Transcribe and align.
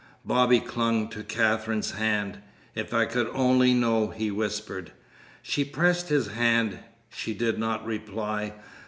Bobby 0.25 0.59
clung 0.59 1.09
to 1.09 1.23
Katherine's 1.23 1.91
hand. 1.91 2.39
"If 2.73 2.91
I 2.91 3.05
could 3.05 3.27
only 3.33 3.75
know!" 3.75 4.07
he 4.07 4.31
whispered. 4.31 4.91
She 5.43 5.63
pressed 5.63 6.09
his 6.09 6.29
hand. 6.29 6.79
She 7.11 7.35
did 7.35 7.59
not 7.59 7.85
reply. 7.85 8.55